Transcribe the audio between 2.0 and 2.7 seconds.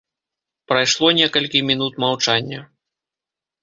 маўчання.